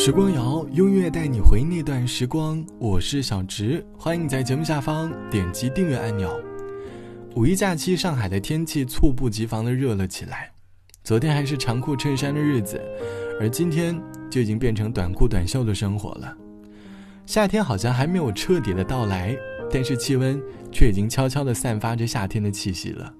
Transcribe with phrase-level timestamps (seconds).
[0.00, 2.64] 时光谣，用音乐带你回那段时光。
[2.78, 6.40] 我是小植，欢迎你在节目下方点击订阅按钮。
[7.34, 10.52] 五一假期，上海的天气猝不及防的热了起来。
[11.02, 12.80] 昨天还是长裤衬衫的日子，
[13.40, 14.00] 而今天
[14.30, 16.32] 就已经变成短裤短袖的生活了。
[17.26, 19.36] 夏天好像还没有彻底的到来，
[19.68, 20.40] 但是气温
[20.70, 23.12] 却已经悄悄的散发着夏天的气息了。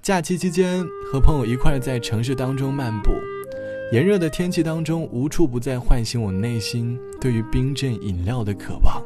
[0.00, 3.10] 假期期间，和朋友一块在城市当中漫步。
[3.90, 9.02] 炎热的天气当中，无处不在唤醒我内心对于冰镇饮料的渴望。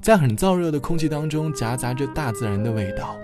[0.00, 3.14] 在很燥热的空气当中，夹杂着大自然的味道，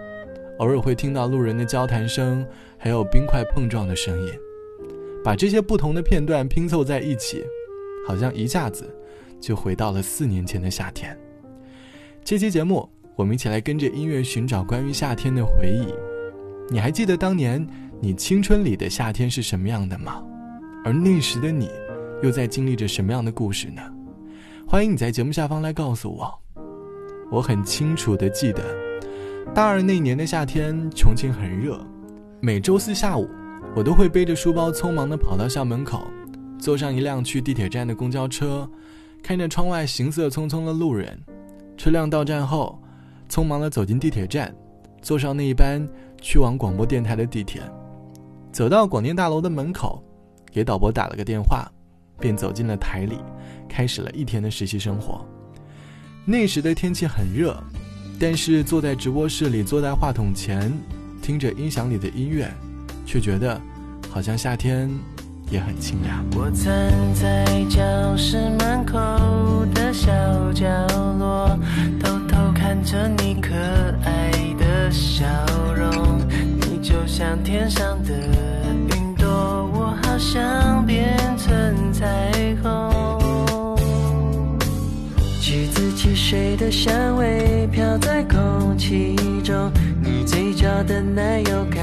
[0.58, 4.32] 偶尔会听到路人的交谈声，还有冰块碰撞的声音。
[5.24, 7.42] 把这些不同的片段拼凑在一起，
[8.06, 8.94] 好像一下子
[9.40, 11.18] 就回到了四年前的夏天。
[12.22, 15.94] 这期节目，我们一起来跟着音乐寻找关于夏天的回忆。
[16.70, 17.66] 你还记得当年
[18.02, 20.22] 你青春里的夏天是什么样的吗？
[20.84, 21.70] 而那时的你，
[22.22, 23.82] 又在经历着什么样的故事呢？
[24.66, 26.32] 欢迎你在节目下方来告诉我。
[27.30, 28.62] 我很清楚的记得，
[29.54, 31.78] 大二那年的夏天，重庆很热。
[32.40, 33.28] 每周四下午，
[33.74, 36.06] 我都会背着书包，匆忙的跑到校门口，
[36.58, 38.68] 坐上一辆去地铁站的公交车，
[39.22, 41.18] 看着窗外行色匆匆的路人。
[41.76, 42.80] 车辆到站后，
[43.28, 44.54] 匆忙的走进地铁站，
[45.02, 45.86] 坐上那一班
[46.20, 47.60] 去往广播电台的地铁，
[48.52, 50.02] 走到广电大楼的门口。
[50.52, 51.70] 给导播打了个电话，
[52.18, 53.18] 便走进了台里，
[53.68, 55.24] 开始了一天的实习生活。
[56.24, 57.56] 那时的天气很热，
[58.18, 60.72] 但是坐在直播室里，坐在话筒前，
[61.22, 62.50] 听着音响里的音乐，
[63.06, 63.60] 却觉得
[64.10, 64.90] 好像夏天
[65.50, 66.24] 也很清凉。
[66.36, 68.98] 我站在教室门口
[69.74, 70.10] 的小
[70.52, 70.66] 角
[71.18, 71.58] 落，
[71.98, 73.54] 偷偷看着你可
[74.04, 75.24] 爱的笑
[75.74, 76.18] 容，
[76.60, 78.97] 你就像天上的。
[80.18, 82.04] 想变成彩
[82.60, 83.76] 虹，
[85.40, 89.70] 橘子汽水的香味飘在空气中，
[90.02, 91.80] 你嘴角的奶油看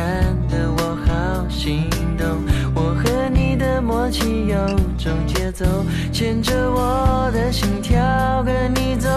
[0.50, 2.28] 得我好心动。
[2.76, 4.58] 我和你的默契有
[4.98, 5.66] 种节奏，
[6.12, 7.98] 牵着我的心跳
[8.44, 9.10] 跟你走，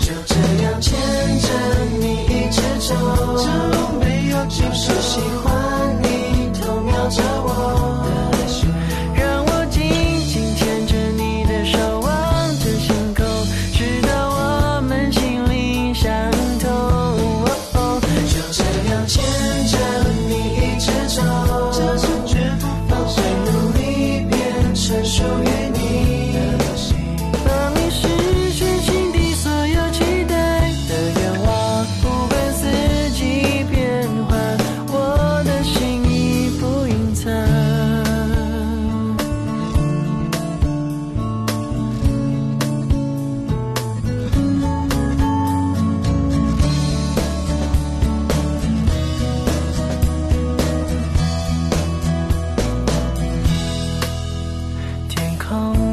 [0.00, 0.98] 就这样牵
[1.38, 1.48] 着
[2.00, 2.94] 你一直走，
[4.00, 5.61] 没有就是喜欢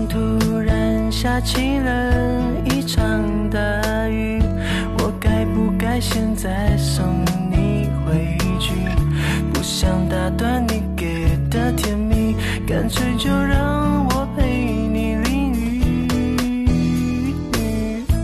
[0.07, 3.59] 突然下起了一场大
[4.07, 4.41] 雨，
[4.97, 7.05] 我该不该现在送
[7.51, 8.73] 你回去？
[9.53, 16.75] 不想打断你给的甜蜜，干脆就让我陪你淋雨。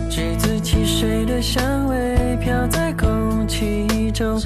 [0.09, 4.39] 橘子汽水的香味飘在空气中，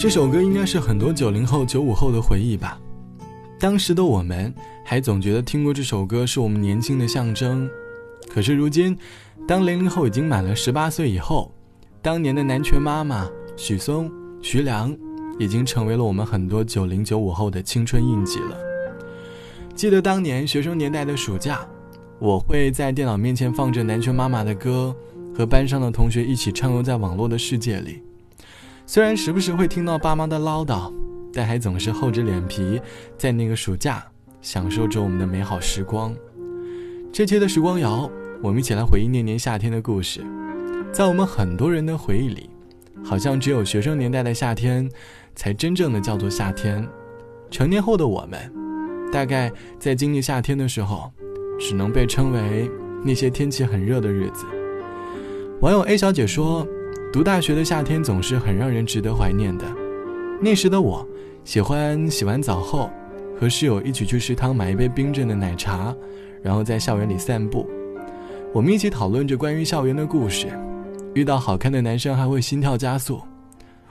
[0.00, 2.80] 这首歌应该是很多九零后、九五后的回忆吧。
[3.58, 4.50] 当时的我们
[4.82, 7.68] 还总觉得听过这首歌是我们年轻的象征。
[8.26, 8.96] 可是如今，
[9.46, 11.52] 当零零后已经满了十八岁以后，
[12.00, 14.10] 当年的南拳妈妈许嵩
[14.40, 14.96] 徐良，
[15.38, 18.56] 已经成为了我们很多九零九五后的青春印记了。
[19.74, 21.60] 记得当年学生年代的暑假，
[22.18, 24.96] 我会在电脑面前放着南拳妈妈的歌，
[25.36, 28.00] 和班上的同学一起畅游在网络的世界里。
[28.92, 30.92] 虽然时不时会听到爸妈的唠叨，
[31.32, 32.82] 但还总是厚着脸皮，
[33.16, 34.04] 在那个暑假
[34.42, 36.12] 享受着我们的美好时光。
[37.12, 38.10] 这期的时光谣，
[38.42, 40.22] 我们一起来回忆那年夏天的故事。
[40.92, 42.50] 在我们很多人的回忆里，
[43.04, 44.90] 好像只有学生年代的夏天，
[45.36, 46.84] 才真正的叫做夏天。
[47.48, 48.52] 成年后的我们，
[49.12, 51.12] 大概在经历夏天的时候，
[51.60, 52.68] 只能被称为
[53.04, 54.46] 那些天气很热的日子。
[55.60, 56.66] 网友 A 小姐说
[57.12, 59.64] ：“读大学的夏天总是很让人值得怀念的。
[60.40, 61.04] 那时的我，
[61.44, 62.88] 喜欢洗完澡后，
[63.36, 65.92] 和室友一起去食堂买一杯冰镇的奶茶，
[66.40, 67.68] 然后在校园里散步。
[68.52, 70.46] 我们一起讨论着关于校园的故事。”
[71.12, 73.20] 遇到好看的男生还会心跳加速。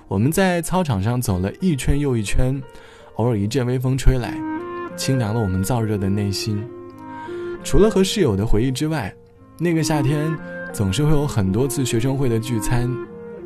[0.07, 2.55] 我们在操场上走了一圈又一圈，
[3.15, 4.33] 偶尔一阵微风吹来，
[4.95, 6.63] 清凉了我们燥热的内心。
[7.65, 9.13] 除了和室友的回忆之外，
[9.59, 10.33] 那个夏天
[10.71, 12.89] 总是会有很多次学生会的聚餐。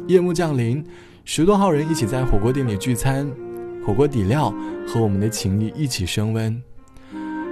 [0.08, 0.84] 夜幕降临，
[1.24, 3.30] 十多号人一起在火锅店里聚餐，
[3.86, 4.54] 火锅底料
[4.88, 6.62] 和我们的情谊一起升温。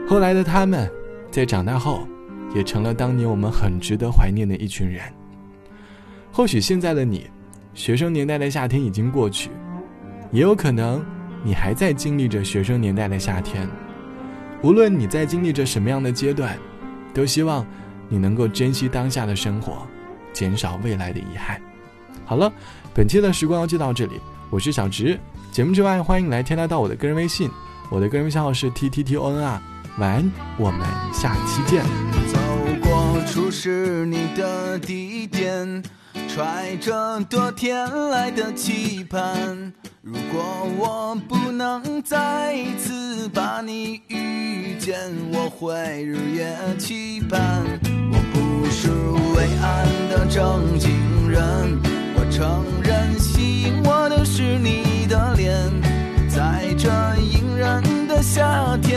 [0.08, 0.92] 后来的他们，
[1.32, 2.06] 在长大后，
[2.54, 5.02] 也成了当年我们很值得怀念的一群人。
[6.32, 7.28] 或许现在的你，
[7.74, 9.50] 学生年代的夏天已经过去，
[10.32, 11.04] 也有可能
[11.44, 13.68] 你还在经历着学生年代的夏天。
[14.62, 16.58] 无论你在经历着什么样的阶段，
[17.14, 17.66] 都希望
[18.12, 19.88] 你能够珍惜当下的生活，
[20.34, 21.62] 减少未来的遗憾。
[22.26, 22.52] 好了，
[22.94, 24.20] 本期的时光就到这里，
[24.50, 25.18] 我是小直。
[25.50, 27.50] 节目之外，欢迎来添加到我的个人微信，
[27.90, 29.62] 我的个人微信号是 t t t o n r。
[29.98, 31.86] 晚安，我们下期见。
[32.28, 32.38] 走
[32.84, 35.82] 过初识你的地点。
[36.28, 40.42] 揣着多天来的期盼，如果
[40.78, 44.98] 我不能再次把你遇见，
[45.34, 47.91] 我会日夜期盼。
[48.92, 48.98] 是
[49.36, 51.80] 伟岸的正经人，
[52.14, 55.56] 我承认吸引我的是你的脸，
[56.30, 56.90] 在这
[57.22, 58.91] 隐忍的夏天。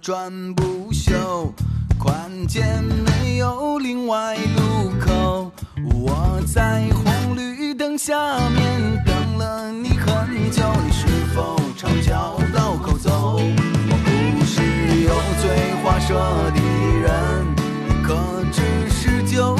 [0.00, 1.54] 转不休，
[1.98, 2.62] 宽街
[3.06, 5.52] 没有另外路口。
[5.92, 8.14] 我在红绿灯下
[8.50, 13.38] 面等了你很久，你是否朝交道口走？
[13.38, 14.60] 我不是
[15.02, 16.14] 油嘴滑舌
[16.50, 16.60] 的
[17.00, 17.46] 人，
[17.88, 18.16] 你可
[18.50, 19.56] 只是九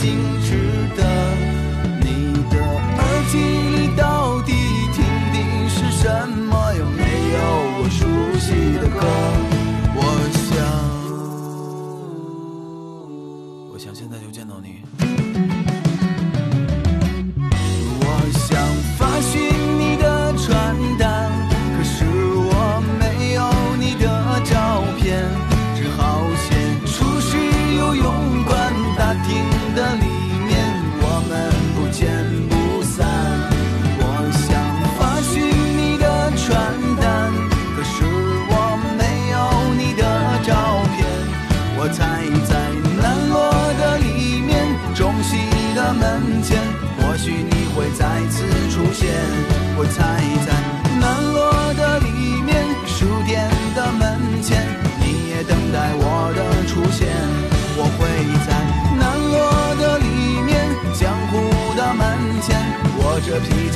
[0.00, 0.67] 我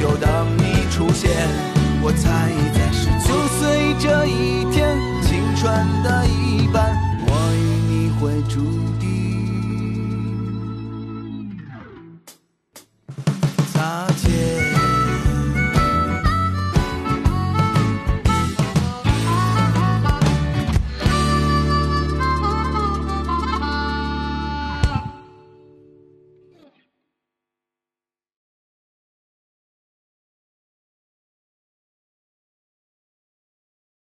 [0.03, 0.29] 着啤酒等
[0.59, 1.31] 你出现。
[2.03, 4.99] 我猜在十九岁这一天。
[5.23, 6.95] 青春的一半，
[7.27, 8.61] 我与你会注